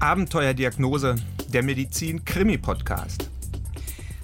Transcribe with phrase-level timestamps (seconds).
[0.00, 1.16] Abenteuerdiagnose,
[1.52, 3.28] der Medizin-Krimi-Podcast.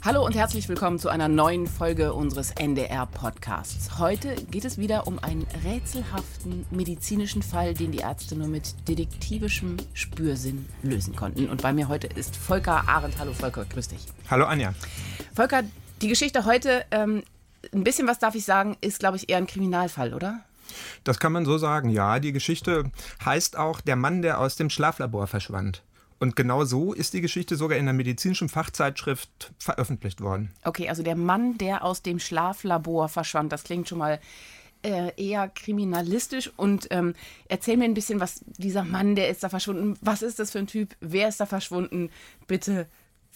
[0.03, 3.99] Hallo und herzlich willkommen zu einer neuen Folge unseres NDR-Podcasts.
[3.99, 9.76] Heute geht es wieder um einen rätselhaften medizinischen Fall, den die Ärzte nur mit detektivischem
[9.93, 11.51] Spürsinn lösen konnten.
[11.51, 13.19] Und bei mir heute ist Volker Arendt.
[13.19, 14.06] Hallo Volker, grüß dich.
[14.31, 14.72] Hallo Anja.
[15.35, 15.63] Volker,
[16.01, 17.23] die Geschichte heute, ähm,
[17.74, 20.43] ein bisschen was darf ich sagen, ist, glaube ich, eher ein Kriminalfall, oder?
[21.05, 22.19] Das kann man so sagen, ja.
[22.19, 22.91] Die Geschichte
[23.25, 25.83] heißt auch Der Mann, der aus dem Schlaflabor verschwand.
[26.19, 30.51] Und genau so ist die Geschichte sogar in der medizinischen Fachzeitschrift veröffentlicht worden.
[30.65, 34.19] Okay, also der Mann, der aus dem Schlaflabor verschwand, das klingt schon mal
[34.83, 36.51] äh, eher kriminalistisch.
[36.57, 37.15] Und ähm,
[37.49, 40.59] erzähl mir ein bisschen, was dieser Mann, der ist da verschwunden, was ist das für
[40.59, 42.11] ein Typ, wer ist da verschwunden?
[42.47, 42.87] Bitte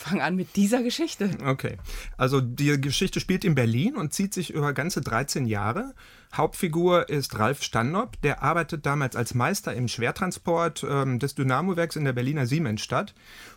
[0.00, 1.30] fang an mit dieser Geschichte.
[1.44, 1.76] Okay,
[2.16, 5.94] also die Geschichte spielt in Berlin und zieht sich über ganze 13 Jahre.
[6.32, 12.04] Hauptfigur ist Ralf Standop, der arbeitet damals als Meister im Schwertransport ähm, des Dynamowerks in
[12.04, 13.14] der Berliner Siemensstadt.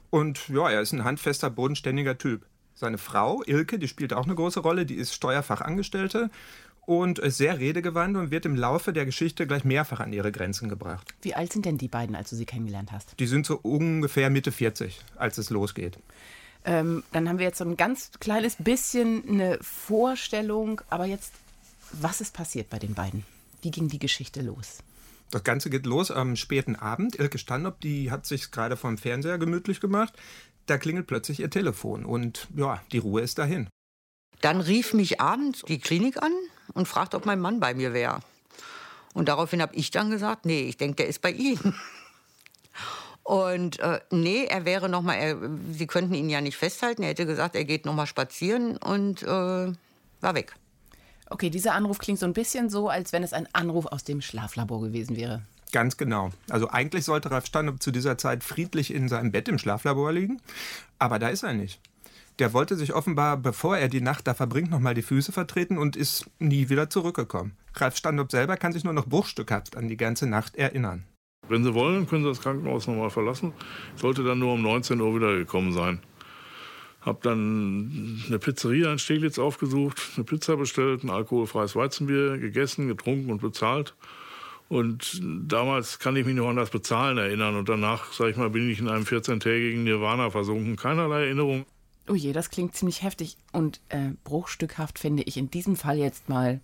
[0.10, 2.46] Und ja, er ist ein handfester, bodenständiger Typ.
[2.74, 6.30] Seine Frau, Ilke, die spielt auch eine große Rolle, die ist Steuerfachangestellte
[6.86, 10.70] und ist sehr redegewandt und wird im Laufe der Geschichte gleich mehrfach an ihre Grenzen
[10.70, 11.14] gebracht.
[11.22, 13.20] Wie alt sind denn die beiden, als du sie kennengelernt hast?
[13.20, 15.98] Die sind so ungefähr Mitte 40, als es losgeht.
[16.66, 21.34] Ähm, dann haben wir jetzt so ein ganz kleines bisschen eine Vorstellung, aber jetzt
[21.94, 23.26] was ist passiert bei den beiden?
[23.62, 24.80] Wie ging die Geschichte los?
[25.32, 27.18] Das Ganze geht los am späten Abend.
[27.18, 30.14] Ilke Standop, die hat sich gerade vom Fernseher gemütlich gemacht.
[30.66, 33.68] Da klingelt plötzlich ihr Telefon und ja, die Ruhe ist dahin.
[34.42, 36.32] Dann rief mich abends die Klinik an
[36.74, 38.20] und fragte, ob mein Mann bei mir wäre.
[39.14, 41.76] Und daraufhin habe ich dann gesagt, nee, ich denke, der ist bei Ihnen.
[43.24, 45.38] Und äh, nee, er wäre noch mal, er,
[45.72, 47.04] sie könnten ihn ja nicht festhalten.
[47.04, 50.54] Er hätte gesagt, er geht noch mal spazieren und äh, war weg.
[51.30, 54.22] Okay, dieser Anruf klingt so ein bisschen so, als wenn es ein Anruf aus dem
[54.22, 55.42] Schlaflabor gewesen wäre.
[55.72, 56.30] Ganz genau.
[56.50, 60.40] Also eigentlich sollte Ralf Standup zu dieser Zeit friedlich in seinem Bett im Schlaflabor liegen,
[61.00, 61.80] aber da ist er nicht.
[62.40, 65.96] Der wollte sich offenbar, bevor er die Nacht da verbringt, nochmal die Füße vertreten und
[65.96, 67.58] ist nie wieder zurückgekommen.
[67.76, 71.06] Ralf Standup selber kann sich nur noch bruchstückhaft an die ganze Nacht erinnern.
[71.50, 73.54] Wenn Sie wollen, können Sie das Krankenhaus nochmal verlassen.
[73.96, 76.00] Sollte dann nur um 19 Uhr wieder gekommen sein.
[77.02, 83.30] Hab dann eine Pizzeria in Steglitz aufgesucht, eine Pizza bestellt, ein alkoholfreies Weizenbier gegessen, getrunken
[83.30, 83.94] und bezahlt.
[84.70, 87.56] Und damals kann ich mich noch an das Bezahlen erinnern.
[87.56, 90.78] Und danach, sag ich mal, bin ich in einem 14-tägigen Nirvana versunken.
[90.78, 91.66] Keinerlei Erinnerung.
[92.08, 93.38] Oh je, das klingt ziemlich heftig.
[93.52, 96.62] Und äh, bruchstückhaft finde ich in diesem Fall jetzt mal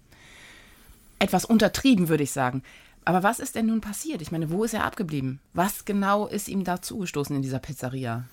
[1.19, 2.63] etwas untertrieben, würde ich sagen.
[3.05, 4.21] Aber was ist denn nun passiert?
[4.21, 5.39] Ich meine, wo ist er abgeblieben?
[5.53, 8.25] Was genau ist ihm da zugestoßen in dieser Pizzeria?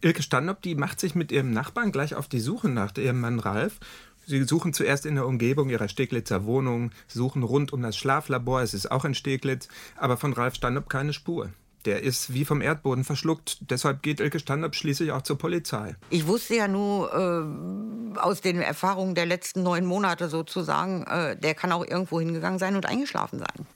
[0.00, 3.38] Ilke Standop, die macht sich mit ihrem Nachbarn gleich auf die Suche nach ihrem Mann
[3.38, 3.78] Ralf.
[4.26, 8.74] Sie suchen zuerst in der Umgebung ihrer Steglitzer Wohnung, suchen rund um das Schlaflabor, es
[8.74, 11.50] ist auch in Steglitz, aber von Ralf Standop keine Spur.
[11.84, 13.58] Der ist wie vom Erdboden verschluckt.
[13.70, 15.96] Deshalb geht Ilke Standop schließlich auch zur Polizei.
[16.10, 21.54] Ich wusste ja nur äh, aus den Erfahrungen der letzten neun Monate sozusagen, äh, der
[21.54, 23.66] kann auch irgendwo hingegangen sein und eingeschlafen sein.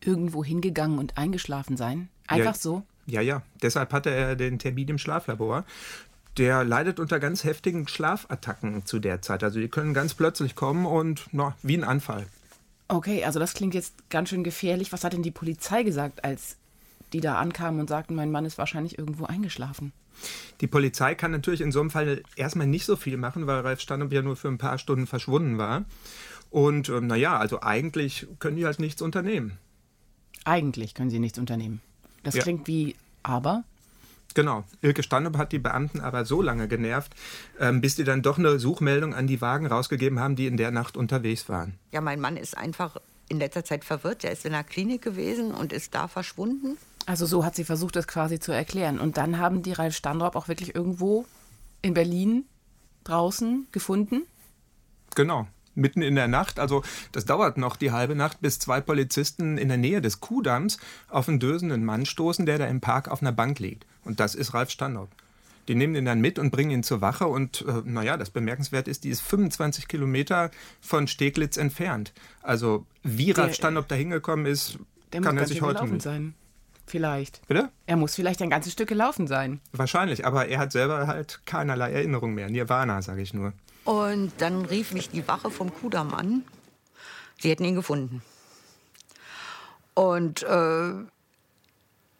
[0.00, 2.08] Irgendwo hingegangen und eingeschlafen sein?
[2.26, 2.60] Einfach ja.
[2.60, 2.82] so?
[3.06, 3.42] Ja, ja.
[3.62, 5.64] Deshalb hatte er den Termin im Schlaflabor.
[6.36, 9.42] Der leidet unter ganz heftigen Schlafattacken zu der Zeit.
[9.42, 12.26] Also die können ganz plötzlich kommen und na, wie ein Anfall.
[12.88, 14.92] Okay, also das klingt jetzt ganz schön gefährlich.
[14.92, 16.56] Was hat denn die Polizei gesagt, als
[17.12, 19.92] die da ankamen und sagten, mein Mann ist wahrscheinlich irgendwo eingeschlafen?
[20.60, 23.80] Die Polizei kann natürlich in so einem Fall erstmal nicht so viel machen, weil Ralf
[23.80, 25.84] Standup ja nur für ein paar Stunden verschwunden war.
[26.50, 29.58] Und ähm, naja, also eigentlich können die halt nichts unternehmen.
[30.46, 31.80] Eigentlich können sie nichts unternehmen.
[32.22, 32.42] Das ja.
[32.42, 33.64] klingt wie aber.
[34.34, 34.62] Genau.
[34.80, 37.14] Ilke Standup hat die Beamten aber so lange genervt,
[37.58, 40.70] ähm, bis die dann doch eine Suchmeldung an die Wagen rausgegeben haben, die in der
[40.70, 41.74] Nacht unterwegs waren.
[41.90, 42.96] Ja, mein Mann ist einfach
[43.28, 44.22] in letzter Zeit verwirrt.
[44.22, 46.78] Er ist in der Klinik gewesen und ist da verschwunden.
[47.06, 49.00] Also so hat sie versucht, das quasi zu erklären.
[49.00, 51.24] Und dann haben die Ralf Standorp auch wirklich irgendwo
[51.82, 52.44] in Berlin
[53.02, 54.22] draußen gefunden?
[55.16, 56.58] Genau mitten in der Nacht.
[56.58, 56.82] Also
[57.12, 60.78] das dauert noch die halbe Nacht, bis zwei Polizisten in der Nähe des Kuhdamms
[61.08, 63.86] auf einen dösenden Mann stoßen, der da im Park auf einer Bank liegt.
[64.04, 65.10] Und das ist Ralf Standort.
[65.68, 67.26] Die nehmen ihn dann mit und bringen ihn zur Wache.
[67.26, 70.50] Und äh, naja, das bemerkenswert ist, die ist 25 Kilometer
[70.80, 72.12] von Steglitz entfernt.
[72.42, 74.78] Also wie Ralf Standort da hingekommen ist,
[75.10, 76.02] kann er sich heute nicht.
[76.02, 76.34] Sein.
[76.86, 77.46] Vielleicht.
[77.48, 77.70] Bitte?
[77.86, 79.60] Er muss vielleicht ein ganzes Stück gelaufen sein.
[79.72, 82.48] Wahrscheinlich, aber er hat selber halt keinerlei Erinnerung mehr.
[82.48, 83.52] Nirvana, sage ich nur.
[83.86, 86.44] Und dann rief mich die Wache vom Kudamm an.
[87.38, 88.20] Sie hätten ihn gefunden.
[89.94, 90.92] Und äh,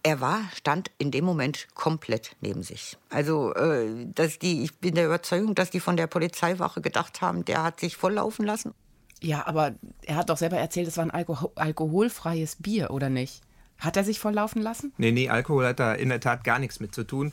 [0.03, 2.97] er war, stand in dem Moment komplett neben sich.
[3.11, 7.45] Also, äh, dass die, ich bin der Überzeugung, dass die von der Polizeiwache gedacht haben,
[7.45, 8.73] der hat sich volllaufen lassen.
[9.21, 13.43] Ja, aber er hat doch selber erzählt, es war ein Alkohol alkoholfreies Bier, oder nicht?
[13.79, 14.93] Hat er sich volllaufen lassen?
[14.97, 17.33] Nee, nee, Alkohol hat da in der Tat gar nichts mit zu tun.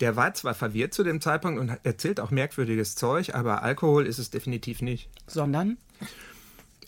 [0.00, 4.18] Der war zwar verwirrt zu dem Zeitpunkt und erzählt auch merkwürdiges Zeug, aber Alkohol ist
[4.18, 5.08] es definitiv nicht.
[5.26, 5.76] Sondern?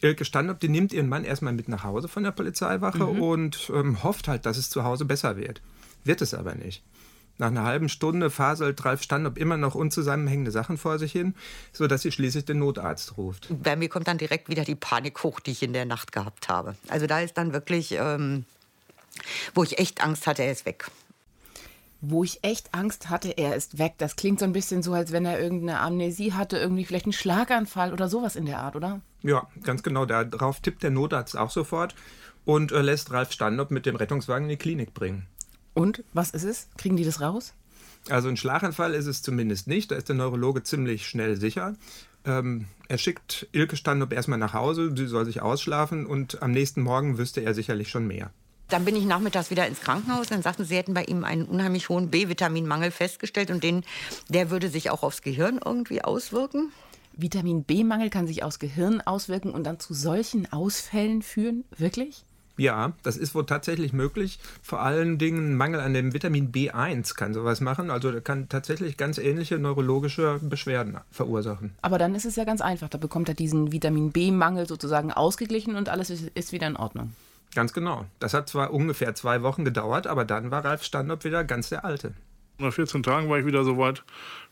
[0.00, 3.23] Ilke Standop, die nimmt ihren Mann erstmal mit nach Hause von der Polizeiwache mhm.
[3.23, 5.62] und ähm, hofft halt, dass es zu Hause besser wird.
[6.05, 6.82] Wird es aber nicht.
[7.38, 11.35] Nach einer halben Stunde faselt Ralf Standop immer noch unzusammenhängende Sachen vor sich hin,
[11.73, 13.49] sodass sie schließlich den Notarzt ruft.
[13.62, 16.49] Bei mir kommt dann direkt wieder die Panik hoch, die ich in der Nacht gehabt
[16.49, 16.76] habe.
[16.88, 18.47] Also da ist dann wirklich, ähm,
[19.55, 20.91] wo ich echt Angst hatte, er ist weg
[22.11, 23.94] wo ich echt Angst hatte, er ist weg.
[23.99, 27.12] Das klingt so ein bisschen so, als wenn er irgendeine Amnesie hatte, irgendwie vielleicht einen
[27.12, 29.00] Schlaganfall oder sowas in der Art, oder?
[29.23, 30.06] Ja, ganz genau.
[30.06, 31.94] Darauf tippt der Notarzt auch sofort
[32.44, 35.26] und äh, lässt Ralf Standop mit dem Rettungswagen in die Klinik bringen.
[35.75, 36.69] Und was ist es?
[36.76, 37.53] Kriegen die das raus?
[38.08, 39.91] Also ein Schlaganfall ist es zumindest nicht.
[39.91, 41.75] Da ist der Neurologe ziemlich schnell sicher.
[42.25, 46.82] Ähm, er schickt Ilke Standop erstmal nach Hause, sie soll sich ausschlafen und am nächsten
[46.82, 48.31] Morgen wüsste er sicherlich schon mehr.
[48.69, 50.29] Dann bin ich nachmittags wieder ins Krankenhaus.
[50.29, 53.85] Dann sagten sie, hätten bei ihm einen unheimlich hohen B-Vitaminmangel festgestellt und den,
[54.29, 56.73] der würde sich auch aufs Gehirn irgendwie auswirken.
[57.13, 61.65] Vitamin B-Mangel kann sich aufs Gehirn auswirken und dann zu solchen Ausfällen führen?
[61.79, 62.25] Wirklich?
[62.59, 64.39] Ja, das ist wohl tatsächlich möglich.
[64.63, 67.91] Vor allen Dingen Mangel an dem Vitamin B1 kann sowas machen.
[67.91, 71.75] Also der kann tatsächlich ganz ähnliche neurologische Beschwerden verursachen.
[71.83, 72.89] Aber dann ist es ja ganz einfach.
[72.89, 77.13] Da bekommt er diesen Vitamin B-Mangel sozusagen ausgeglichen und alles ist wieder in Ordnung.
[77.54, 78.04] Ganz genau.
[78.19, 81.84] Das hat zwar ungefähr zwei Wochen gedauert, aber dann war Ralf Standop wieder ganz der
[81.84, 82.14] Alte.
[82.58, 84.02] Nach 14 Tagen war ich wieder so weit,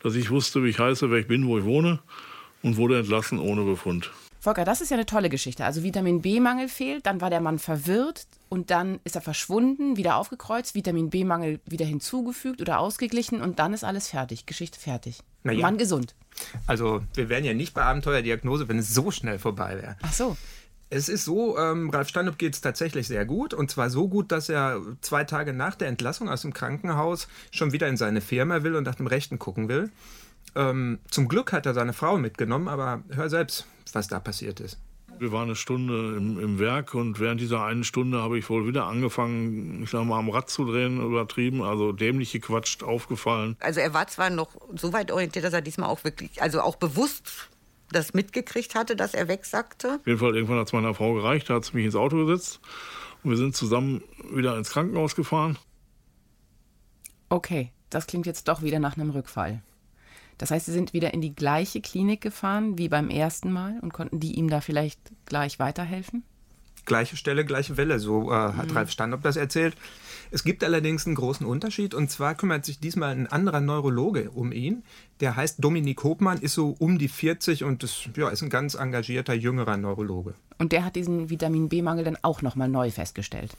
[0.02, 2.00] dass ich wusste, wie ich heiße, wer ich bin, wo ich wohne
[2.62, 4.10] und wurde entlassen ohne Befund.
[4.40, 5.64] Volker, das ist ja eine tolle Geschichte.
[5.64, 10.16] Also Vitamin B-Mangel fehlt, dann war der Mann verwirrt und dann ist er verschwunden, wieder
[10.16, 15.20] aufgekreuzt, Vitamin B-Mangel wieder hinzugefügt oder ausgeglichen und dann ist alles fertig, Geschichte fertig.
[15.44, 15.54] Ja.
[15.54, 16.14] Mann gesund.
[16.66, 19.96] Also wir wären ja nicht bei Abenteuerdiagnose, wenn es so schnell vorbei wäre.
[20.02, 20.36] Ach so.
[20.94, 23.52] Es ist so, ähm, Ralf Steinup geht es tatsächlich sehr gut.
[23.52, 27.72] Und zwar so gut, dass er zwei Tage nach der Entlassung aus dem Krankenhaus schon
[27.72, 29.90] wieder in seine Firma will und nach dem Rechten gucken will.
[30.54, 34.78] Ähm, zum Glück hat er seine Frau mitgenommen, aber hör selbst, was da passiert ist.
[35.18, 38.66] Wir waren eine Stunde im, im, Werk und während dieser einen Stunde habe ich wohl
[38.68, 43.56] wieder angefangen, ich sag mal, am Rad zu drehen, übertrieben, also dämlich gequatscht, aufgefallen.
[43.58, 46.76] Also er war zwar noch so weit orientiert, dass er diesmal auch wirklich, also auch
[46.76, 47.48] bewusst
[47.94, 49.98] das mitgekriegt hatte, dass er wegsackte.
[50.00, 52.24] Auf jeden Fall, irgendwann hat es meiner Frau gereicht, da hat sie mich ins Auto
[52.26, 52.60] gesetzt
[53.22, 54.02] und wir sind zusammen
[54.32, 55.58] wieder ins Krankenhaus gefahren.
[57.28, 59.62] Okay, das klingt jetzt doch wieder nach einem Rückfall.
[60.38, 63.92] Das heißt, Sie sind wieder in die gleiche Klinik gefahren wie beim ersten Mal und
[63.92, 66.24] konnten die ihm da vielleicht gleich weiterhelfen?
[66.84, 68.76] Gleiche Stelle, gleiche Welle, so äh, hat mhm.
[68.76, 69.76] Ralf Standop das erzählt.
[70.30, 74.52] Es gibt allerdings einen großen Unterschied und zwar kümmert sich diesmal ein anderer Neurologe um
[74.52, 74.82] ihn.
[75.20, 78.74] Der heißt Dominik Hopmann, ist so um die 40 und ist, ja, ist ein ganz
[78.74, 80.34] engagierter jüngerer Neurologe.
[80.58, 83.52] Und der hat diesen Vitamin B-Mangel dann auch nochmal neu festgestellt?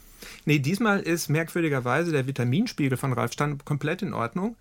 [0.44, 4.56] Nee, diesmal ist merkwürdigerweise der Vitaminspiegel von Ralf Standop komplett in Ordnung.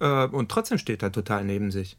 [0.00, 1.96] Äh, und trotzdem steht er total neben sich.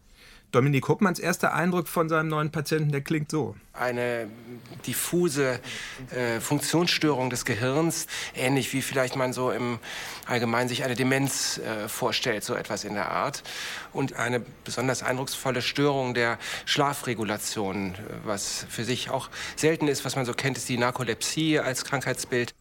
[0.56, 3.58] Dominik Huppmanns erster Eindruck von seinem neuen Patienten, der klingt so.
[3.74, 4.30] Eine
[4.88, 5.60] diffuse
[6.12, 9.80] äh, Funktionsstörung des Gehirns, ähnlich wie vielleicht man so im
[10.28, 13.44] Allgemeinen sich eine Demenz äh, vorstellt, so etwas in der Art.
[13.92, 20.26] Und eine besonders eindrucksvolle Störung der Schlafregulation, was für sich auch selten ist, was man
[20.26, 22.56] so kennt, ist die Narkolepsie als Krankheitsbild.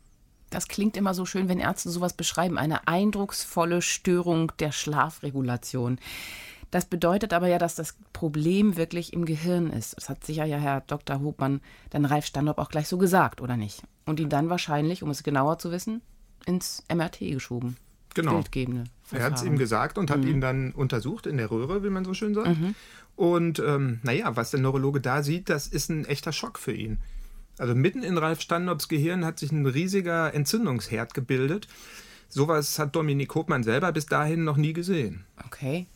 [0.50, 2.58] Das klingt immer so schön, wenn Ärzte sowas beschreiben.
[2.58, 6.00] Eine eindrucksvolle Störung der Schlafregulation.
[6.74, 9.96] Das bedeutet aber ja, dass das Problem wirklich im Gehirn ist.
[9.96, 11.20] Das hat sicher ja Herr Dr.
[11.20, 13.84] Hopmann, dann Ralf Standop auch gleich so gesagt, oder nicht?
[14.06, 16.02] Und ihn dann wahrscheinlich, um es genauer zu wissen,
[16.46, 17.76] ins MRT geschoben.
[18.14, 18.32] Genau.
[18.32, 20.26] Bildgebende er hat es ihm gesagt und hat mhm.
[20.26, 22.48] ihn dann untersucht in der Röhre, wie man so schön sagt.
[22.48, 22.74] Mhm.
[23.14, 26.98] Und ähm, naja, was der Neurologe da sieht, das ist ein echter Schock für ihn.
[27.56, 31.68] Also mitten in Ralf Standops Gehirn hat sich ein riesiger Entzündungsherd gebildet.
[32.28, 35.24] Sowas hat Dominik Hopmann selber bis dahin noch nie gesehen.
[35.46, 35.86] Okay.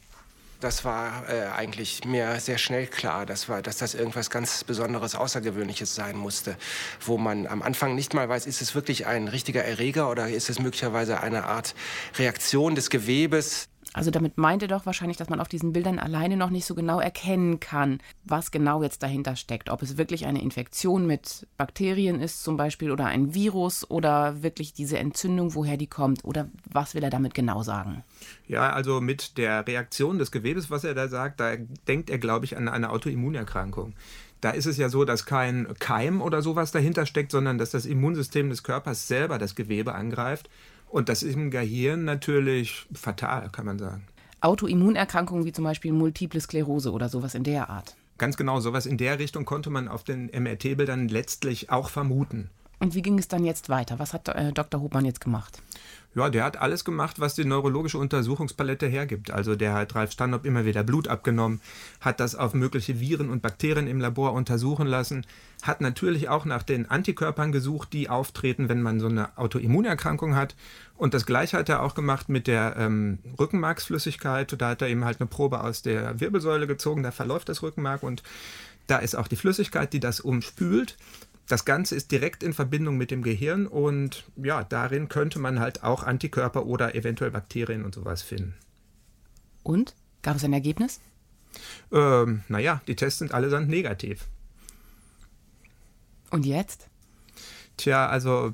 [0.61, 5.15] Das war äh, eigentlich mir sehr schnell klar, das war, dass das irgendwas ganz Besonderes,
[5.15, 6.57] Außergewöhnliches sein musste,
[7.01, 10.51] wo man am Anfang nicht mal weiß, ist es wirklich ein richtiger Erreger oder ist
[10.51, 11.77] es möglicherweise eine Art
[12.19, 13.69] Reaktion des Gewebes.
[13.99, 16.77] Also damit meint er doch wahrscheinlich, dass man auf diesen Bildern alleine noch nicht so
[16.77, 19.71] genau erkennen kann, was genau jetzt dahinter steckt.
[19.71, 24.73] Ob es wirklich eine Infektion mit Bakterien ist zum Beispiel oder ein Virus oder wirklich
[24.73, 26.25] diese Entzündung, woher die kommt.
[26.25, 28.05] Oder was will er damit genau sagen?
[28.47, 31.57] Ja, also mit der Reaktion des Gewebes, was er da sagt, da
[31.89, 33.95] denkt er, glaube ich, an eine Autoimmunerkrankung.
[34.41, 37.85] Da ist es ja so, dass kein Keim oder sowas dahinter steckt, sondern dass das
[37.85, 40.49] Immunsystem des Körpers selber das Gewebe angreift
[40.91, 44.05] und das ist im Gehirn natürlich fatal, kann man sagen.
[44.41, 47.97] Autoimmunerkrankungen wie zum Beispiel Multiple Sklerose oder sowas in der Art.
[48.19, 52.51] Ganz genau, sowas in der Richtung konnte man auf den MRT-Bildern letztlich auch vermuten.
[52.81, 53.99] Und wie ging es dann jetzt weiter?
[53.99, 54.81] Was hat äh, Dr.
[54.81, 55.61] Hubmann jetzt gemacht?
[56.15, 59.31] Ja, der hat alles gemacht, was die neurologische Untersuchungspalette hergibt.
[59.31, 61.61] Also der hat Ralf Standop immer wieder Blut abgenommen,
[62.01, 65.27] hat das auf mögliche Viren und Bakterien im Labor untersuchen lassen,
[65.63, 70.57] hat natürlich auch nach den Antikörpern gesucht, die auftreten, wenn man so eine Autoimmunerkrankung hat.
[70.97, 74.61] Und das gleiche hat er auch gemacht mit der ähm, Rückenmarksflüssigkeit.
[74.61, 78.03] Da hat er eben halt eine Probe aus der Wirbelsäule gezogen, da verläuft das Rückenmark
[78.03, 78.23] und
[78.89, 80.97] da ist auch die Flüssigkeit, die das umspült.
[81.49, 85.83] Das Ganze ist direkt in Verbindung mit dem Gehirn und ja, darin könnte man halt
[85.83, 88.55] auch Antikörper oder eventuell Bakterien und sowas finden.
[89.63, 89.95] Und?
[90.23, 91.01] Gab es ein Ergebnis?
[91.91, 94.27] Ähm, naja, die Tests sind allesamt negativ.
[96.31, 96.89] Und jetzt?
[97.79, 98.53] Tja, also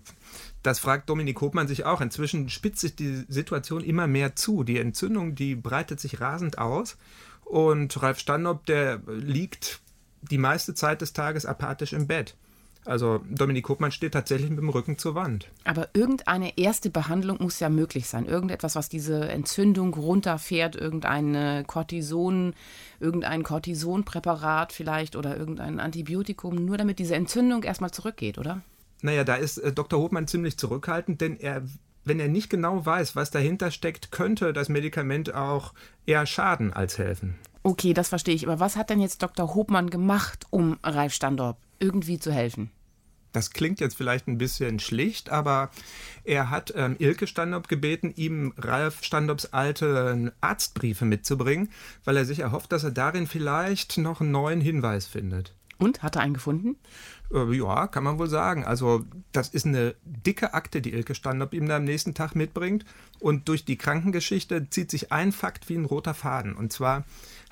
[0.62, 2.00] das fragt Dominik Hopmann sich auch.
[2.00, 4.62] Inzwischen spitzt sich die Situation immer mehr zu.
[4.62, 6.96] Die Entzündung, die breitet sich rasend aus.
[7.44, 9.80] Und Ralf Standop, der liegt
[10.22, 12.36] die meiste Zeit des Tages apathisch im Bett.
[12.84, 15.48] Also Dominik Hopmann steht tatsächlich mit dem Rücken zur Wand.
[15.64, 18.26] Aber irgendeine erste Behandlung muss ja möglich sein.
[18.26, 22.54] Irgendetwas, was diese Entzündung runterfährt, irgendeine Cortison,
[23.00, 28.60] irgendein Cortisonpräparat vielleicht oder irgendein Antibiotikum, nur damit diese Entzündung erstmal zurückgeht, oder?
[29.02, 30.00] Naja, da ist äh, Dr.
[30.00, 31.62] Hopmann ziemlich zurückhaltend, denn er
[32.06, 35.72] wenn er nicht genau weiß, was dahinter steckt, könnte das Medikament auch
[36.04, 37.38] eher schaden als helfen.
[37.66, 38.46] Okay, das verstehe ich.
[38.46, 39.54] Aber was hat denn jetzt Dr.
[39.54, 42.70] Hopmann gemacht, um Ralf Standorp irgendwie zu helfen?
[43.32, 45.70] Das klingt jetzt vielleicht ein bisschen schlicht, aber
[46.22, 51.70] er hat ähm, Ilke Standop gebeten, ihm Ralf Standops alte Arztbriefe mitzubringen,
[52.04, 55.52] weil er sich erhofft, dass er darin vielleicht noch einen neuen Hinweis findet.
[55.78, 56.76] Und hat er einen gefunden?
[57.32, 58.64] Äh, ja, kann man wohl sagen.
[58.64, 62.84] Also, das ist eine dicke Akte, die Ilke Standop ihm da am nächsten Tag mitbringt.
[63.18, 66.54] Und durch die Krankengeschichte zieht sich ein Fakt wie ein roter Faden.
[66.54, 67.04] Und zwar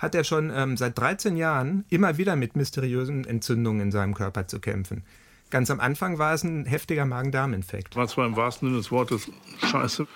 [0.03, 4.49] hat er schon ähm, seit 13 Jahren immer wieder mit mysteriösen Entzündungen in seinem Körper
[4.49, 5.05] zu kämpfen.
[5.49, 7.95] Ganz am Anfang war es ein heftiger Magen-Darm-Infekt.
[7.95, 9.31] War zwar im wahrsten Sinne des Wortes
[9.61, 10.09] scheiße,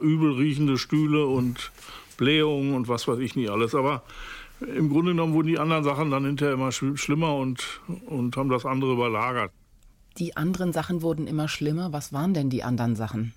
[0.00, 1.70] übel riechende Stühle und
[2.16, 4.04] Blähungen und was weiß ich nicht alles, aber
[4.60, 8.64] im Grunde genommen wurden die anderen Sachen dann hinterher immer schlimmer und, und haben das
[8.64, 9.52] andere überlagert.
[10.16, 11.92] Die anderen Sachen wurden immer schlimmer.
[11.92, 13.34] Was waren denn die anderen Sachen?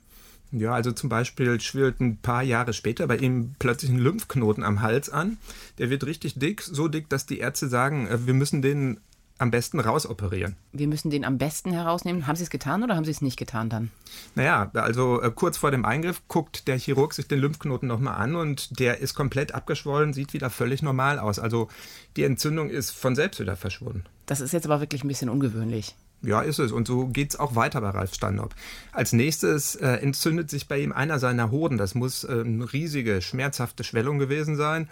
[0.51, 4.81] Ja, also zum Beispiel schwillt ein paar Jahre später bei ihm plötzlich ein Lymphknoten am
[4.81, 5.37] Hals an.
[5.77, 8.99] Der wird richtig dick, so dick, dass die Ärzte sagen, äh, wir müssen den
[9.39, 10.57] am besten rausoperieren.
[10.73, 12.27] Wir müssen den am besten herausnehmen.
[12.27, 13.89] Haben Sie es getan oder haben Sie es nicht getan dann?
[14.35, 18.35] Naja, also äh, kurz vor dem Eingriff guckt der Chirurg sich den Lymphknoten nochmal an
[18.35, 21.39] und der ist komplett abgeschwollen, sieht wieder völlig normal aus.
[21.39, 21.69] Also
[22.17, 24.03] die Entzündung ist von selbst wieder verschwunden.
[24.25, 25.95] Das ist jetzt aber wirklich ein bisschen ungewöhnlich.
[26.21, 26.71] Ja, ist es.
[26.71, 28.53] Und so geht es auch weiter bei Ralf Standop.
[28.91, 31.77] Als nächstes äh, entzündet sich bei ihm einer seiner Hoden.
[31.77, 34.89] Das muss äh, eine riesige, schmerzhafte Schwellung gewesen sein.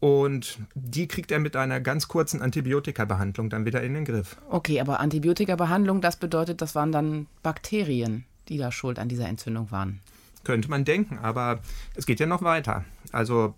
[0.00, 4.36] Und die kriegt er mit einer ganz kurzen Antibiotikabehandlung dann wieder in den Griff.
[4.48, 9.72] Okay, aber Antibiotikabehandlung, das bedeutet, das waren dann Bakterien, die da schuld an dieser Entzündung
[9.72, 10.00] waren.
[10.44, 11.58] Könnte man denken, aber
[11.96, 12.84] es geht ja noch weiter.
[13.12, 13.54] Also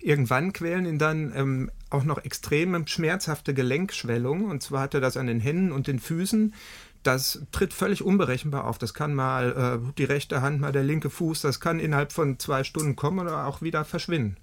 [0.00, 4.50] irgendwann quälen ihn dann ähm, auch noch extreme schmerzhafte Gelenkschwellungen.
[4.50, 6.54] Und zwar hat er das an den Händen und den Füßen.
[7.02, 8.78] Das tritt völlig unberechenbar auf.
[8.78, 11.42] Das kann mal äh, die rechte Hand, mal der linke Fuß.
[11.42, 14.36] Das kann innerhalb von zwei Stunden kommen oder auch wieder verschwinden.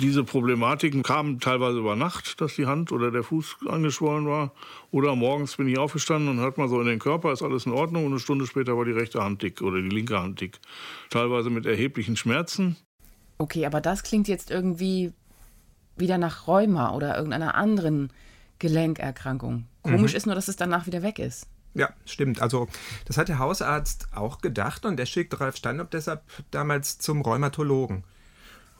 [0.00, 4.52] Diese Problematiken kamen teilweise über Nacht, dass die Hand oder der Fuß angeschwollen war.
[4.90, 7.72] Oder morgens bin ich aufgestanden und hört mal so in den Körper, ist alles in
[7.72, 8.06] Ordnung.
[8.06, 10.58] Und eine Stunde später war die rechte Hand dick oder die linke Hand dick.
[11.10, 12.76] Teilweise mit erheblichen Schmerzen.
[13.38, 15.12] Okay, aber das klingt jetzt irgendwie
[15.96, 18.12] wieder nach Rheuma oder irgendeiner anderen
[18.58, 19.66] Gelenkerkrankung.
[19.82, 20.16] Komisch mhm.
[20.16, 21.46] ist nur, dass es danach wieder weg ist.
[21.74, 22.40] Ja, stimmt.
[22.40, 22.68] Also
[23.04, 28.04] das hat der Hausarzt auch gedacht und der schickt Ralf Steinop deshalb damals zum Rheumatologen.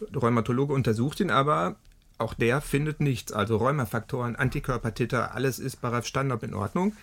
[0.00, 1.76] Der Rheumatologe untersucht ihn aber,
[2.18, 3.32] auch der findet nichts.
[3.32, 6.94] Also Rheumafaktoren, Antikörpertiter, alles ist bei Ralf Steinop in Ordnung.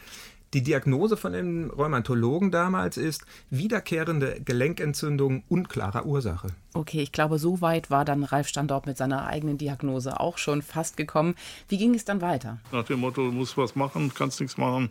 [0.54, 6.48] Die Diagnose von dem Rheumatologen damals ist wiederkehrende Gelenkentzündung unklarer Ursache.
[6.74, 10.62] Okay, ich glaube, so weit war dann Ralf Standort mit seiner eigenen Diagnose auch schon
[10.62, 11.36] fast gekommen.
[11.70, 12.60] Wie ging es dann weiter?
[12.74, 14.90] Nach dem Motto, du musst was machen, kannst nichts machen.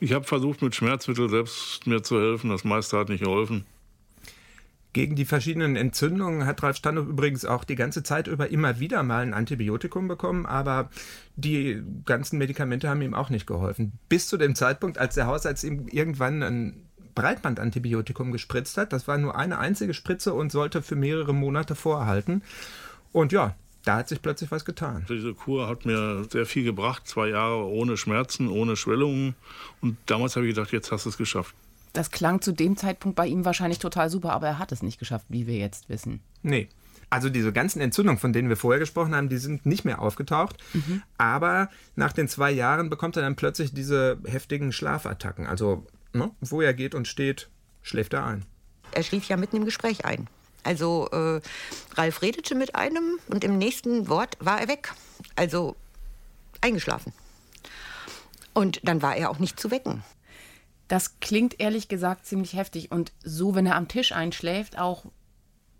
[0.00, 2.50] Ich habe versucht, mit Schmerzmitteln selbst mir zu helfen.
[2.50, 3.64] Das meiste hat nicht geholfen.
[4.94, 9.02] Gegen die verschiedenen Entzündungen hat Ralf Standhoff übrigens auch die ganze Zeit über immer wieder
[9.02, 10.88] mal ein Antibiotikum bekommen, aber
[11.34, 13.92] die ganzen Medikamente haben ihm auch nicht geholfen.
[14.08, 16.86] Bis zu dem Zeitpunkt, als der Hausarzt ihm irgendwann ein
[17.16, 18.92] Breitbandantibiotikum gespritzt hat.
[18.92, 22.42] Das war nur eine einzige Spritze und sollte für mehrere Monate vorhalten.
[23.10, 25.04] Und ja, da hat sich plötzlich was getan.
[25.08, 27.08] Diese Kur hat mir sehr viel gebracht.
[27.08, 29.34] Zwei Jahre ohne Schmerzen, ohne Schwellungen.
[29.80, 31.54] Und damals habe ich gedacht, jetzt hast du es geschafft.
[31.94, 34.98] Das klang zu dem Zeitpunkt bei ihm wahrscheinlich total super, aber er hat es nicht
[34.98, 36.20] geschafft, wie wir jetzt wissen.
[36.42, 36.68] Nee.
[37.08, 40.56] Also diese ganzen Entzündungen, von denen wir vorher gesprochen haben, die sind nicht mehr aufgetaucht.
[40.72, 41.02] Mhm.
[41.16, 45.46] Aber nach den zwei Jahren bekommt er dann plötzlich diese heftigen Schlafattacken.
[45.46, 46.30] Also Ne?
[46.40, 47.48] Wo er geht und steht,
[47.82, 48.44] schläft er ein.
[48.92, 50.28] Er schlief ja mitten im Gespräch ein.
[50.62, 51.40] Also äh,
[51.94, 54.92] Ralf redete mit einem und im nächsten Wort war er weg.
[55.34, 55.76] Also
[56.60, 57.12] eingeschlafen.
[58.54, 60.04] Und dann war er auch nicht zu wecken.
[60.88, 65.06] Das klingt ehrlich gesagt ziemlich heftig und so, wenn er am Tisch einschläft, auch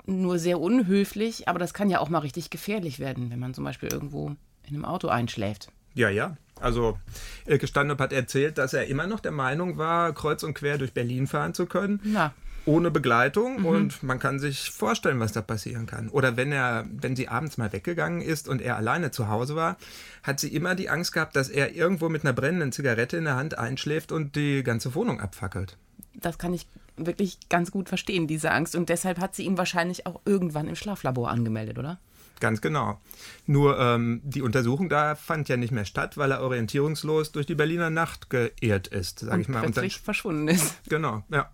[0.07, 3.65] nur sehr unhöflich, aber das kann ja auch mal richtig gefährlich werden, wenn man zum
[3.65, 4.29] Beispiel irgendwo
[4.67, 5.69] in einem Auto einschläft.
[5.95, 6.37] Ja, ja.
[6.61, 6.99] Also
[7.47, 10.93] Ilke Standup hat erzählt, dass er immer noch der Meinung war, kreuz und quer durch
[10.93, 12.01] Berlin fahren zu können.
[12.05, 12.33] Na.
[12.67, 13.67] Ohne Begleitung mhm.
[13.67, 16.09] und man kann sich vorstellen, was da passieren kann.
[16.09, 19.77] Oder wenn er, wenn sie abends mal weggegangen ist und er alleine zu Hause war,
[20.23, 23.37] hat sie immer die Angst gehabt, dass er irgendwo mit einer brennenden Zigarette in der
[23.37, 25.77] Hand einschläft und die ganze Wohnung abfackelt.
[26.15, 26.67] Das kann ich
[26.97, 28.77] wirklich ganz gut verstehen, diese Angst.
[28.77, 31.99] Und deshalb hat sie ihn wahrscheinlich auch irgendwann im Schlaflabor angemeldet, oder?
[32.41, 33.01] Ganz genau.
[33.47, 37.55] Nur ähm, die Untersuchung da fand ja nicht mehr statt, weil er orientierungslos durch die
[37.55, 39.61] Berliner Nacht geirrt ist, sage ich mal.
[39.61, 40.75] Plötzlich und dann, verschwunden ist.
[40.89, 41.51] Genau, ja.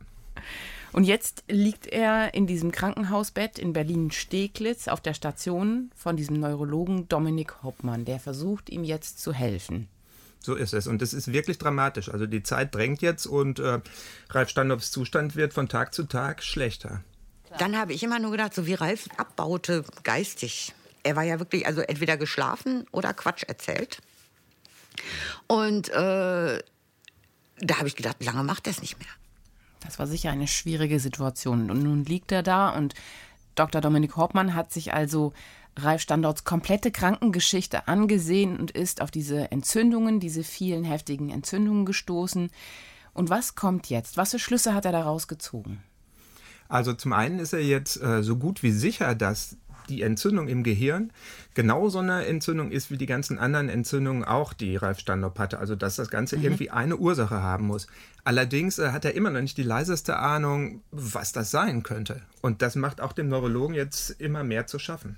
[0.93, 7.09] Und jetzt liegt er in diesem Krankenhausbett in Berlin-Steglitz auf der Station von diesem Neurologen
[7.09, 8.05] Dominik Hoppmann.
[8.05, 9.89] Der versucht ihm jetzt zu helfen.
[10.41, 10.87] So ist es.
[10.87, 12.09] Und es ist wirklich dramatisch.
[12.09, 13.81] Also die Zeit drängt jetzt und äh,
[14.31, 17.05] Ralf Standoffs Zustand wird von Tag zu Tag schlechter.
[17.59, 20.73] Dann habe ich immer nur gedacht, so wie Ralf abbaute geistig.
[21.03, 24.01] Er war ja wirklich, also entweder geschlafen oder Quatsch erzählt.
[25.47, 26.63] Und äh,
[27.59, 29.09] da habe ich gedacht, lange macht er es nicht mehr.
[29.81, 31.71] Das war sicher eine schwierige Situation.
[31.71, 32.95] Und nun liegt er da und
[33.55, 33.81] Dr.
[33.81, 35.33] Dominik Hoppmann hat sich also
[35.77, 42.51] Ralf Standorts komplette Krankengeschichte angesehen und ist auf diese Entzündungen, diese vielen heftigen Entzündungen gestoßen.
[43.13, 44.17] Und was kommt jetzt?
[44.17, 45.83] Was für Schlüsse hat er daraus gezogen?
[46.69, 49.57] Also zum einen ist er jetzt äh, so gut wie sicher, dass
[49.91, 51.13] die Entzündung im Gehirn
[51.55, 55.59] genauso eine Entzündung ist wie die ganzen anderen Entzündungen auch, die Ralf Standop hatte.
[55.59, 56.45] Also dass das Ganze mhm.
[56.45, 57.87] irgendwie eine Ursache haben muss.
[58.25, 62.23] Allerdings äh, hat er immer noch nicht die leiseste Ahnung, was das sein könnte.
[62.41, 65.17] Und das macht auch dem Neurologen jetzt immer mehr zu schaffen.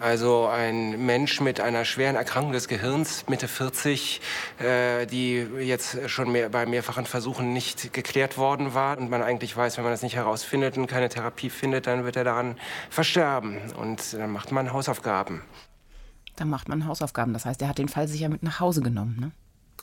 [0.00, 4.20] Also ein Mensch mit einer schweren Erkrankung des Gehirns, Mitte 40,
[4.60, 9.56] äh, die jetzt schon mehr, bei mehrfachen Versuchen nicht geklärt worden war und man eigentlich
[9.56, 12.56] weiß, wenn man das nicht herausfindet und keine Therapie findet, dann wird er daran
[12.90, 15.42] versterben und dann macht man Hausaufgaben.
[16.36, 17.32] Dann macht man Hausaufgaben.
[17.32, 19.32] Das heißt, er hat den Fall sicher mit nach Hause genommen, ne?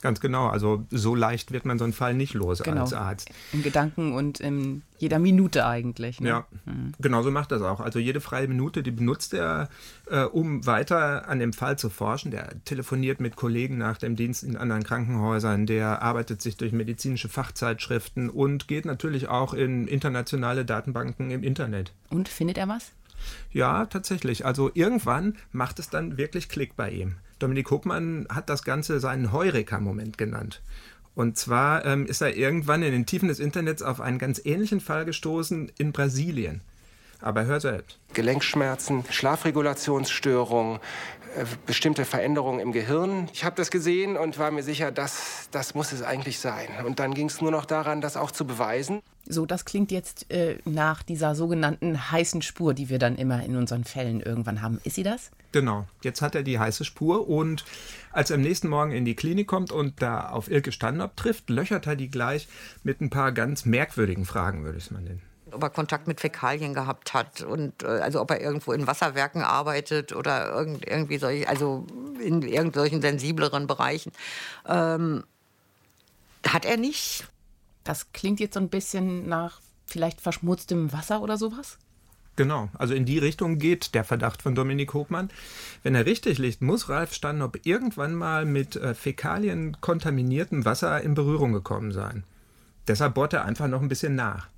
[0.02, 0.48] Ganz genau.
[0.48, 2.82] Also so leicht wird man so einen Fall nicht los genau.
[2.82, 3.30] als Arzt.
[3.52, 6.20] In Gedanken und in jeder Minute eigentlich.
[6.20, 6.28] Ne?
[6.28, 6.92] Ja, mhm.
[6.98, 7.80] genau so macht das auch.
[7.80, 9.68] Also jede freie Minute, die benutzt er,
[10.10, 12.30] äh, um weiter an dem Fall zu forschen.
[12.30, 17.28] Der telefoniert mit Kollegen nach dem Dienst in anderen Krankenhäusern, der arbeitet sich durch medizinische
[17.28, 21.92] Fachzeitschriften und geht natürlich auch in internationale Datenbanken im Internet.
[22.10, 22.92] Und findet er was?
[23.50, 24.44] Ja, tatsächlich.
[24.44, 27.16] Also irgendwann macht es dann wirklich Klick bei ihm.
[27.38, 30.62] Dominik Huckmann hat das Ganze seinen Heureka-Moment genannt.
[31.14, 34.80] Und zwar ähm, ist er irgendwann in den Tiefen des Internets auf einen ganz ähnlichen
[34.80, 36.60] Fall gestoßen in Brasilien.
[37.20, 37.98] Aber hör selbst.
[38.12, 40.78] Gelenkschmerzen, Schlafregulationsstörungen,
[41.66, 43.28] bestimmte Veränderungen im Gehirn.
[43.32, 46.68] Ich habe das gesehen und war mir sicher, dass das muss es eigentlich sein.
[46.84, 49.02] Und dann ging es nur noch daran, das auch zu beweisen.
[49.28, 53.56] So, das klingt jetzt äh, nach dieser sogenannten heißen Spur, die wir dann immer in
[53.56, 54.80] unseren Fällen irgendwann haben.
[54.84, 55.30] Ist sie das?
[55.52, 57.64] Genau, jetzt hat er die heiße Spur und
[58.12, 61.50] als er am nächsten Morgen in die Klinik kommt und da auf Ilke Standop trifft,
[61.50, 62.46] löchert er die gleich
[62.84, 65.22] mit ein paar ganz merkwürdigen Fragen, würde ich es mal nennen
[65.56, 69.42] ob er Kontakt mit Fäkalien gehabt hat und äh, also ob er irgendwo in Wasserwerken
[69.42, 71.86] arbeitet oder irgend, irgendwie solche, also
[72.20, 74.12] in irgendwelchen sensibleren Bereichen.
[74.66, 75.24] Ähm,
[76.46, 77.26] hat er nicht.
[77.84, 81.78] Das klingt jetzt so ein bisschen nach vielleicht verschmutztem Wasser oder sowas?
[82.36, 85.30] Genau, also in die Richtung geht der Verdacht von Dominik Hofmann.
[85.82, 91.14] Wenn er richtig liegt, muss Ralf Stannop irgendwann mal mit äh, Fäkalien kontaminiertem Wasser in
[91.14, 92.24] Berührung gekommen sein.
[92.88, 94.48] Deshalb bohrt er einfach noch ein bisschen nach.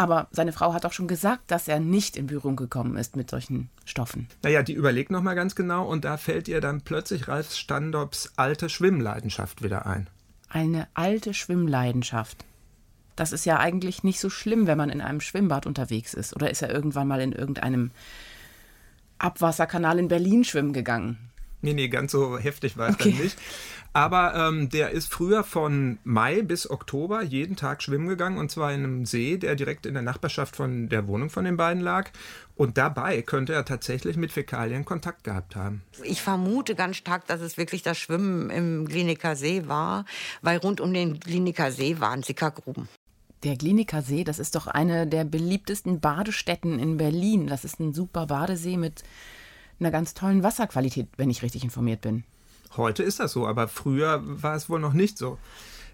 [0.00, 3.28] Aber seine Frau hat auch schon gesagt, dass er nicht in Berührung gekommen ist mit
[3.28, 4.28] solchen Stoffen.
[4.42, 8.70] Naja, die überlegt nochmal ganz genau und da fällt ihr dann plötzlich Ralf Standops alte
[8.70, 10.08] Schwimmleidenschaft wieder ein.
[10.48, 12.46] Eine alte Schwimmleidenschaft.
[13.14, 16.34] Das ist ja eigentlich nicht so schlimm, wenn man in einem Schwimmbad unterwegs ist.
[16.34, 17.90] Oder ist er irgendwann mal in irgendeinem
[19.18, 21.29] Abwasserkanal in Berlin schwimmen gegangen?
[21.62, 23.10] Nee, nee, ganz so heftig war es okay.
[23.10, 23.38] dann nicht.
[23.92, 28.72] Aber ähm, der ist früher von Mai bis Oktober jeden Tag schwimmen gegangen und zwar
[28.72, 32.10] in einem See, der direkt in der Nachbarschaft von der Wohnung von den beiden lag.
[32.54, 35.82] Und dabei könnte er tatsächlich mit Fäkalien Kontakt gehabt haben.
[36.04, 40.04] Ich vermute ganz stark, dass es wirklich das Schwimmen im Kliniker See war,
[40.40, 42.88] weil rund um den Kliniker See waren Sickergruben.
[43.42, 47.46] Der Kliniker See, das ist doch eine der beliebtesten Badestätten in Berlin.
[47.46, 49.02] Das ist ein super Badesee mit
[49.80, 52.24] einer ganz tollen Wasserqualität, wenn ich richtig informiert bin.
[52.76, 55.38] Heute ist das so, aber früher war es wohl noch nicht so.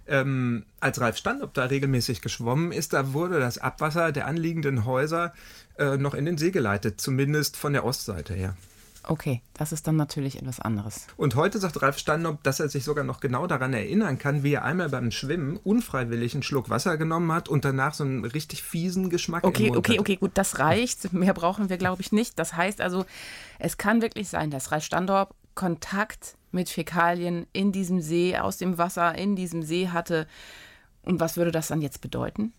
[0.08, 5.32] Ähm, als Ralf Standop da regelmäßig geschwommen ist, da wurde das Abwasser der anliegenden Häuser
[5.78, 8.56] äh, noch in den See geleitet, zumindest von der Ostseite her.
[9.08, 11.06] Okay, das ist dann natürlich etwas anderes.
[11.16, 14.54] Und heute sagt Ralf Standop, dass er sich sogar noch genau daran erinnern kann, wie
[14.54, 18.64] er einmal beim Schwimmen unfreiwillig einen Schluck Wasser genommen hat und danach so einen richtig
[18.64, 20.00] fiesen Geschmack Okay, okay, hatte.
[20.00, 21.12] okay, gut, das reicht.
[21.12, 22.38] Mehr brauchen wir, glaube ich, nicht.
[22.38, 23.06] Das heißt also,
[23.60, 28.76] es kann wirklich sein, dass Ralf Standorp Kontakt mit Fäkalien in diesem See, aus dem
[28.78, 30.26] Wasser in diesem See hatte.
[31.02, 32.52] Und was würde das dann jetzt bedeuten?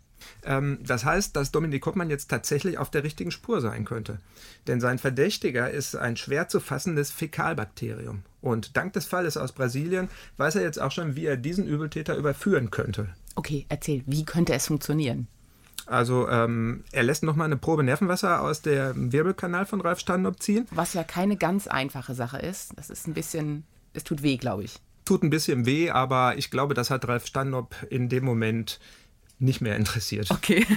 [0.43, 4.19] Ähm, das heißt, dass Dominik Koppmann jetzt tatsächlich auf der richtigen Spur sein könnte.
[4.67, 8.23] Denn sein Verdächtiger ist ein schwer zu fassendes Fäkalbakterium.
[8.41, 12.15] Und dank des Falles aus Brasilien weiß er jetzt auch schon, wie er diesen Übeltäter
[12.15, 13.09] überführen könnte.
[13.35, 15.27] Okay, erzähl, wie könnte es funktionieren?
[15.85, 20.67] Also ähm, er lässt nochmal eine Probe Nervenwasser aus dem Wirbelkanal von Ralf Standop ziehen.
[20.71, 22.73] Was ja keine ganz einfache Sache ist.
[22.75, 24.79] Das ist ein bisschen, es tut weh, glaube ich.
[25.05, 28.79] Tut ein bisschen weh, aber ich glaube, das hat Ralf Standop in dem Moment
[29.39, 30.31] nicht mehr interessiert.
[30.31, 30.65] Okay.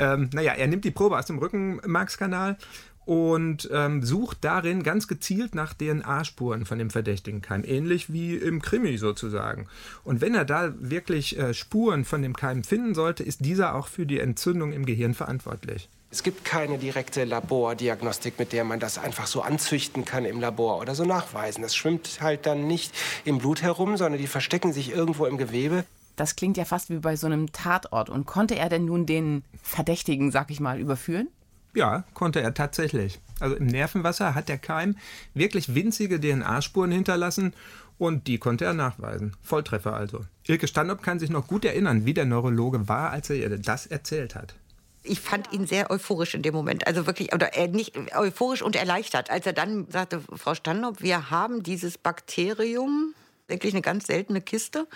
[0.00, 2.56] Ähm, naja, er nimmt die Probe aus dem Rückenmarkskanal
[3.04, 8.60] und ähm, sucht darin ganz gezielt nach DNA-Spuren von dem verdächtigen Keim, ähnlich wie im
[8.60, 9.66] Krimi sozusagen.
[10.04, 13.88] Und wenn er da wirklich äh, Spuren von dem Keim finden sollte, ist dieser auch
[13.88, 15.88] für die Entzündung im Gehirn verantwortlich.
[16.10, 20.78] Es gibt keine direkte Labordiagnostik, mit der man das einfach so anzüchten kann im Labor
[20.78, 21.62] oder so nachweisen.
[21.62, 25.84] Das schwimmt halt dann nicht im Blut herum, sondern die verstecken sich irgendwo im Gewebe.
[26.18, 28.10] Das klingt ja fast wie bei so einem Tatort.
[28.10, 31.28] Und konnte er denn nun den Verdächtigen, sag ich mal, überführen?
[31.74, 33.20] Ja, konnte er tatsächlich.
[33.38, 34.96] Also im Nervenwasser hat der Keim
[35.34, 37.54] wirklich winzige DNA-Spuren hinterlassen
[37.98, 39.36] und die konnte er nachweisen.
[39.42, 40.24] Volltreffer also.
[40.44, 43.86] Ilke Standop kann sich noch gut erinnern, wie der Neurologe war, als er ihr das
[43.86, 44.56] erzählt hat.
[45.04, 46.86] Ich fand ihn sehr euphorisch in dem Moment.
[46.88, 51.30] Also wirklich, oder äh, nicht euphorisch und erleichtert, als er dann sagte, Frau Standop, wir
[51.30, 53.14] haben dieses Bakterium,
[53.46, 54.88] wirklich eine ganz seltene Kiste,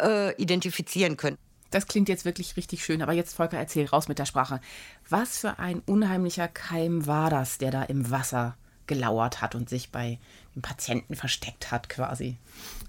[0.00, 1.38] äh, identifizieren können.
[1.70, 4.60] Das klingt jetzt wirklich richtig schön, aber jetzt, Volker, erzähl raus mit der Sprache.
[5.08, 8.56] Was für ein unheimlicher Keim war das, der da im Wasser
[8.86, 10.18] gelauert hat und sich bei
[10.54, 12.38] dem Patienten versteckt hat, quasi?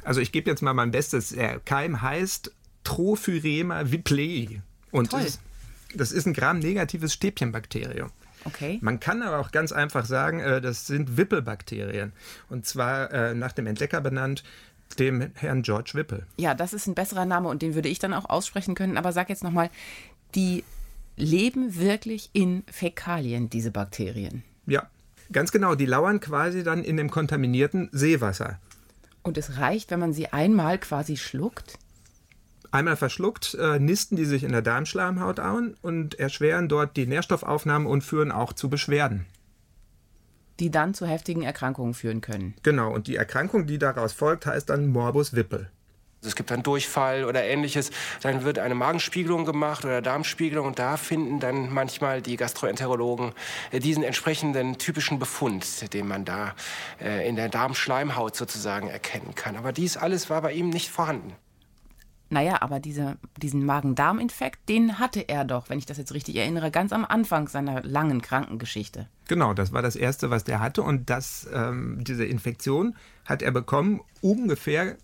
[0.03, 1.29] Also ich gebe jetzt mal mein Bestes.
[1.29, 2.51] Der Keim heißt
[2.85, 4.61] Trophyrema viplei.
[4.91, 5.23] Und Toll.
[5.23, 5.39] das,
[5.93, 8.11] das ist ein gramnegatives Stäbchenbakterium.
[8.45, 8.79] Okay.
[8.81, 12.13] Man kann aber auch ganz einfach sagen, äh, das sind Wippelbakterien.
[12.49, 14.43] Und zwar äh, nach dem Entdecker benannt,
[14.97, 16.25] dem Herrn George Whipple.
[16.37, 18.97] Ja, das ist ein besserer Name und den würde ich dann auch aussprechen können.
[18.97, 19.69] Aber sag jetzt nochmal,
[20.35, 20.63] die
[21.15, 24.43] leben wirklich in Fäkalien, diese Bakterien.
[24.65, 24.89] Ja,
[25.31, 25.75] ganz genau.
[25.75, 28.59] Die lauern quasi dann in dem kontaminierten Seewasser.
[29.21, 31.77] Und es reicht, wenn man sie einmal quasi schluckt?
[32.71, 37.89] Einmal verschluckt, äh, nisten die sich in der Darmschleimhaut an und erschweren dort die Nährstoffaufnahme
[37.89, 39.25] und führen auch zu Beschwerden.
[40.59, 42.55] Die dann zu heftigen Erkrankungen führen können.
[42.63, 45.69] Genau, und die Erkrankung, die daraus folgt, heißt dann Morbus Whipple.
[46.21, 47.91] Es gibt dann Durchfall oder ähnliches.
[48.21, 53.31] Dann wird eine Magenspiegelung gemacht oder Darmspiegelung und da finden dann manchmal die Gastroenterologen
[53.71, 56.55] äh, diesen entsprechenden typischen Befund, den man da
[57.01, 59.55] äh, in der Darmschleimhaut sozusagen erkennen kann.
[59.55, 61.33] Aber dies alles war bei ihm nicht vorhanden.
[62.29, 66.69] Naja, aber diese, diesen Magen-Darm-Infekt, den hatte er doch, wenn ich das jetzt richtig erinnere,
[66.69, 69.07] ganz am Anfang seiner langen Krankengeschichte.
[69.27, 70.83] Genau, das war das Erste, was der hatte.
[70.83, 74.97] Und das, ähm, diese Infektion hat er bekommen ungefähr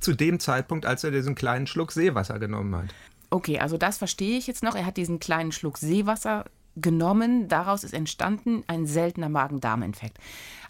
[0.00, 2.94] zu dem Zeitpunkt, als er diesen kleinen Schluck Seewasser genommen hat.
[3.30, 4.74] Okay, also das verstehe ich jetzt noch.
[4.74, 6.44] Er hat diesen kleinen Schluck Seewasser
[6.76, 7.48] genommen.
[7.48, 10.18] Daraus ist entstanden ein seltener Magen-Darm-Infekt.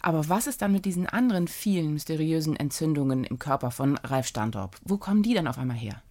[0.01, 4.77] Aber was ist dann mit diesen anderen vielen mysteriösen Entzündungen im Körper von Ralf Standorp?
[4.83, 6.01] Wo kommen die dann auf einmal her?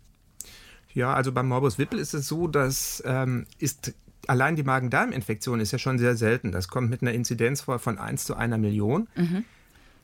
[0.94, 3.94] Ja, also beim Morbus Whipple ist es so, dass ähm, ist
[4.26, 6.52] allein die Magen-Darm-Infektion ist ja schon sehr selten.
[6.52, 9.08] Das kommt mit einer Inzidenz vor von 1 zu einer Million.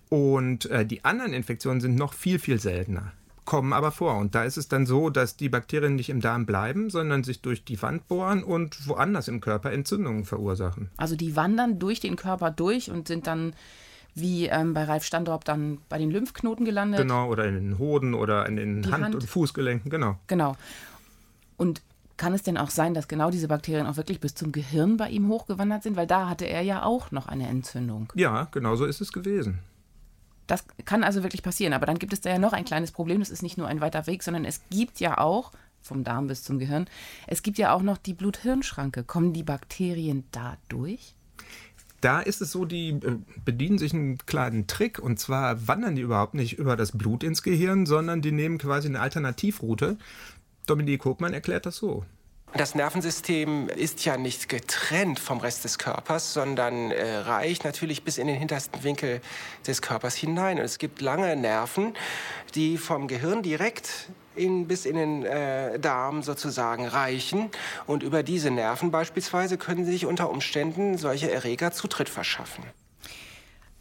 [0.09, 3.12] Und äh, die anderen Infektionen sind noch viel, viel seltener,
[3.49, 4.19] kommen aber vor.
[4.19, 7.41] Und da ist es dann so, dass die Bakterien nicht im Darm bleiben, sondern sich
[7.41, 10.91] durch die Wand bohren und woanders im Körper Entzündungen verursachen.
[10.99, 13.55] Also die wandern durch den Körper durch und sind dann
[14.15, 17.01] wie ähm, bei Ralf Standorp dann bei den Lymphknoten gelandet.
[17.01, 19.15] Genau, oder in den Hoden oder in den Hand- Hand.
[19.15, 20.19] und Fußgelenken, genau.
[20.27, 20.55] Genau.
[21.57, 21.81] Und
[22.19, 25.09] kann es denn auch sein, dass genau diese Bakterien auch wirklich bis zum Gehirn bei
[25.09, 25.97] ihm hochgewandert sind?
[25.97, 28.13] Weil da hatte er ja auch noch eine Entzündung.
[28.15, 29.61] Ja, genau so ist es gewesen.
[30.49, 31.73] Das kann also wirklich passieren.
[31.73, 33.21] Aber dann gibt es da ja noch ein kleines Problem.
[33.21, 36.43] Das ist nicht nur ein weiter Weg, sondern es gibt ja auch, vom Darm bis
[36.43, 36.87] zum Gehirn,
[37.29, 39.05] es gibt ja auch noch die Blut-Hirn-Schranke.
[39.05, 41.15] Kommen die Bakterien da durch?
[42.01, 46.03] Da ist es so, die äh, bedienen sich einen kleinen Trick und zwar wandern die
[46.03, 49.99] überhaupt nicht über das Blut ins Gehirn, sondern die nehmen quasi eine Alternativroute.
[50.67, 52.05] Dominik Hofmann erklärt das so.
[52.55, 58.17] Das Nervensystem ist ja nicht getrennt vom Rest des Körpers, sondern äh, reicht natürlich bis
[58.17, 59.21] in den hintersten Winkel
[59.67, 60.59] des Körpers hinein.
[60.59, 61.95] Und es gibt lange Nerven,
[62.55, 67.51] die vom Gehirn direkt in, bis in den äh, Darm sozusagen reichen.
[67.87, 72.65] Und über diese Nerven beispielsweise können sich unter Umständen solche Erreger Zutritt verschaffen.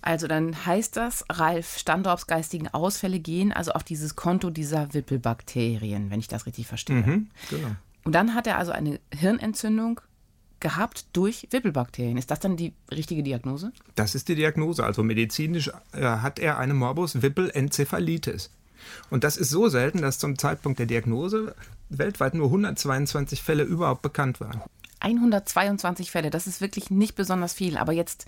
[0.02, 6.12] Also dann heißt das, Ralf Standorps geistigen Ausfälle gehen also auf dieses Konto dieser Wippelbakterien,
[6.12, 6.98] wenn ich das richtig verstehe.
[6.98, 7.70] Mhm, genau.
[8.08, 10.00] Und dann hat er also eine Hirnentzündung
[10.62, 12.16] gehabt durch Wippelbakterien.
[12.16, 13.74] Ist das dann die richtige Diagnose?
[13.96, 14.86] Das ist die Diagnose.
[14.86, 18.50] Also medizinisch äh, hat er eine Morbus Wippelenzephalitis.
[19.10, 21.54] Und das ist so selten, dass zum Zeitpunkt der Diagnose
[21.90, 24.62] weltweit nur 122 Fälle überhaupt bekannt waren.
[25.02, 27.76] 122 Fälle, das ist wirklich nicht besonders viel.
[27.76, 28.26] Aber jetzt,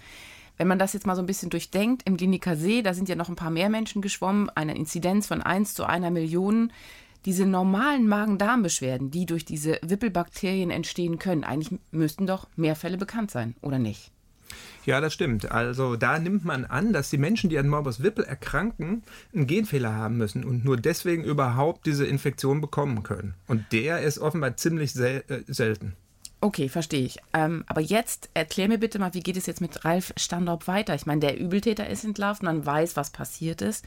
[0.58, 3.16] wenn man das jetzt mal so ein bisschen durchdenkt, im Kliniker See, da sind ja
[3.16, 6.74] noch ein paar mehr Menschen geschwommen, eine Inzidenz von 1 zu einer Million
[7.26, 13.32] diese normalen Magen-Darm-Beschwerden, die durch diese Wippelbakterien entstehen können, eigentlich müssten doch mehr Fälle bekannt
[13.32, 14.12] sein, oder nicht?
[14.86, 15.52] Ja, das stimmt.
[15.52, 19.04] Also da nimmt man an, dass die Menschen, die an Morbus Wippel erkranken,
[19.34, 23.36] einen Genfehler haben müssen und nur deswegen überhaupt diese Infektion bekommen können.
[23.48, 25.94] Und der ist offenbar ziemlich sel äh, selten.
[26.42, 27.20] Okay, verstehe ich.
[27.34, 30.96] Ähm, aber jetzt erklär mir bitte mal, wie geht es jetzt mit Ralf Standorp weiter?
[30.96, 33.84] Ich meine, der Übeltäter ist entlarvt, man weiß, was passiert ist.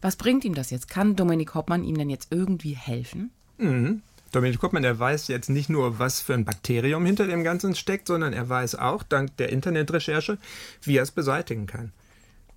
[0.00, 0.88] Was bringt ihm das jetzt?
[0.88, 3.30] Kann Dominik Hoppmann ihm denn jetzt irgendwie helfen?
[3.58, 4.02] Mhm.
[4.32, 8.08] Dominik Hoppmann, der weiß jetzt nicht nur, was für ein Bakterium hinter dem Ganzen steckt,
[8.08, 10.38] sondern er weiß auch, dank der Internetrecherche,
[10.82, 11.92] wie er es beseitigen kann.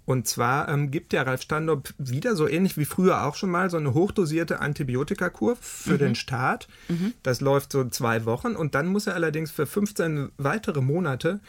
[0.05, 3.69] Und zwar ähm, gibt der Ralf Standorp wieder, so ähnlich wie früher auch schon mal,
[3.69, 5.99] so eine hochdosierte Antibiotikakur für mhm.
[5.99, 6.67] den Start.
[6.87, 7.13] Mhm.
[7.23, 11.39] Das läuft so zwei Wochen und dann muss er allerdings für 15 weitere Monate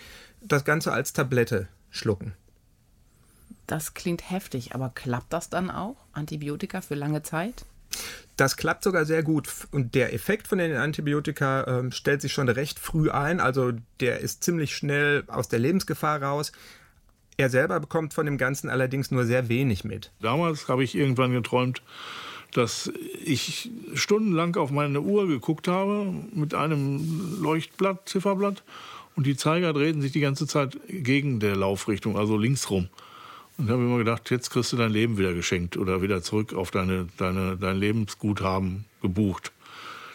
[0.40, 2.33] das Ganze als Tablette schlucken.
[3.66, 5.97] Das klingt heftig, aber klappt das dann auch?
[6.12, 7.64] Antibiotika für lange Zeit?
[8.37, 9.49] Das klappt sogar sehr gut.
[9.71, 13.40] Und der Effekt von den Antibiotika äh, stellt sich schon recht früh ein.
[13.40, 16.53] Also der ist ziemlich schnell aus der Lebensgefahr raus.
[17.37, 20.11] Er selber bekommt von dem Ganzen allerdings nur sehr wenig mit.
[20.20, 21.83] Damals habe ich irgendwann geträumt,
[22.53, 22.90] dass
[23.25, 28.62] ich stundenlang auf meine Uhr geguckt habe mit einem Leuchtblatt, Zifferblatt,
[29.16, 32.88] und die Zeiger drehten sich die ganze Zeit gegen der Laufrichtung, also links rum.
[33.57, 36.70] Und habe immer gedacht, jetzt kriegst du dein Leben wieder geschenkt oder wieder zurück auf
[36.70, 39.53] deine, deine, dein Lebensguthaben gebucht.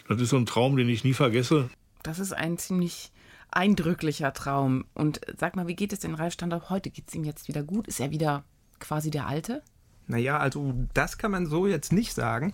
[0.08, 1.70] Das ist so ein Traum, den ich nie vergesse.
[2.04, 3.12] Das ist ein ziemlich
[3.52, 4.86] eindrücklicher Traum.
[4.94, 6.90] Und sag mal, wie geht es denn Ralf Standorf heute?
[6.90, 7.88] Geht es ihm jetzt wieder gut?
[7.88, 8.44] Ist er wieder
[8.80, 9.62] quasi der Alte?
[10.08, 12.54] Naja, also das kann man so jetzt nicht sagen.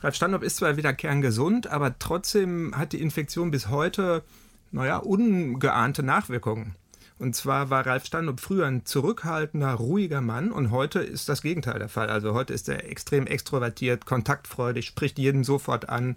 [0.00, 4.22] Ralf Standorf ist zwar wieder kerngesund, aber trotzdem hat die Infektion bis heute,
[4.70, 6.74] naja, ungeahnte Nachwirkungen.
[7.18, 11.78] Und zwar war Ralf Standorf früher ein zurückhaltender, ruhiger Mann und heute ist das Gegenteil
[11.78, 12.10] der Fall.
[12.10, 16.16] Also heute ist er extrem extrovertiert, kontaktfreudig, spricht jeden sofort an,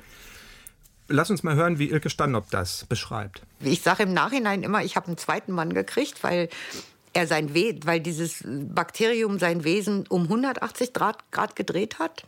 [1.09, 3.41] Lass uns mal hören, wie Ilke Standop das beschreibt.
[3.61, 6.49] Ich sage im Nachhinein immer, ich habe einen zweiten Mann gekriegt, weil
[7.13, 12.23] er sein We weil dieses Bakterium sein Wesen um 180 Grad, Grad gedreht hat.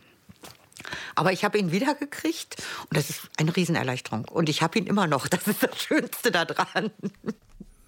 [1.14, 2.56] Aber ich habe ihn wiedergekriegt
[2.90, 4.26] und das ist eine Riesenerleichterung.
[4.28, 5.28] Und ich habe ihn immer noch.
[5.28, 6.90] Das ist das Schönste daran.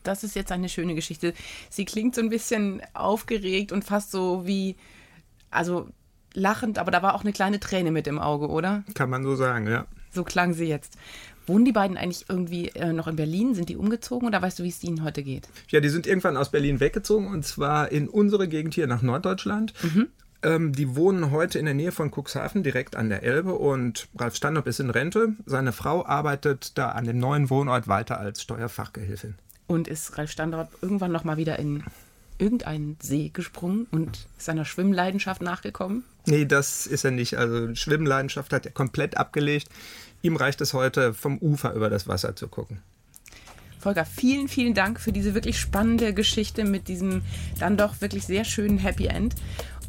[0.04, 1.34] Das ist jetzt eine schöne Geschichte.
[1.70, 4.76] Sie klingt so ein bisschen aufgeregt und fast so wie,
[5.50, 5.88] also
[6.34, 8.84] lachend, aber da war auch eine kleine Träne mit im Auge, oder?
[8.94, 9.86] Kann man so sagen, ja.
[10.14, 10.96] So klang sie jetzt.
[11.46, 13.54] Wohnen die beiden eigentlich irgendwie äh, noch in Berlin?
[13.54, 15.48] Sind die umgezogen oder weißt du, wie es ihnen heute geht?
[15.68, 19.74] Ja, die sind irgendwann aus Berlin weggezogen und zwar in unsere Gegend hier nach Norddeutschland.
[19.82, 20.08] Mhm.
[20.42, 24.36] Ähm, die wohnen heute in der Nähe von Cuxhaven, direkt an der Elbe und Ralf
[24.36, 25.34] Standop ist in Rente.
[25.46, 29.34] Seine Frau arbeitet da an dem neuen Wohnort weiter als Steuerfachgehilfin.
[29.66, 31.82] Und ist Ralf Standort irgendwann noch mal wieder in
[32.44, 36.04] irgendeinen See gesprungen und seiner Schwimmleidenschaft nachgekommen?
[36.26, 37.38] Nee, das ist er nicht.
[37.38, 39.68] Also Schwimmleidenschaft hat er komplett abgelegt.
[40.20, 42.82] Ihm reicht es heute, vom Ufer über das Wasser zu gucken.
[43.78, 47.22] Volker, vielen, vielen Dank für diese wirklich spannende Geschichte mit diesem
[47.58, 49.34] dann doch wirklich sehr schönen Happy End.